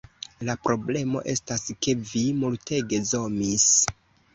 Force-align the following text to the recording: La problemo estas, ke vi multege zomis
La 0.47 0.55
problemo 0.67 1.21
estas, 1.35 1.67
ke 1.85 1.97
vi 2.11 2.27
multege 2.43 3.05
zomis 3.15 3.73